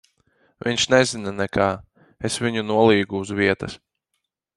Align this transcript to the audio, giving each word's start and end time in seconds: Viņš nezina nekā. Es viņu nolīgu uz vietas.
Viņš 0.67 0.85
nezina 0.93 1.33
nekā. 1.41 1.67
Es 2.29 2.37
viņu 2.45 2.63
nolīgu 2.71 3.21
uz 3.25 3.35
vietas. 3.41 3.77